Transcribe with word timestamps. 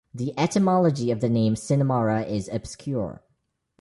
The 0.15 0.33
etymology 0.35 1.11
of 1.11 1.21
the 1.21 1.29
name 1.29 1.53
"Sinmara" 1.53 2.27
is 2.27 2.49
obscure. 2.51 3.21